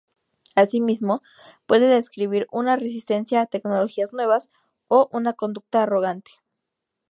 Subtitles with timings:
[0.55, 1.21] Asimismo
[1.67, 4.49] puede describir una resistencia a tecnologías nuevas,
[4.87, 6.31] o una conducta arrogante.